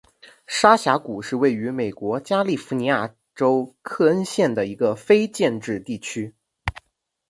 [0.47, 6.33] 沙峡谷是位于美国加利福尼亚州克恩县的一个非建制地区。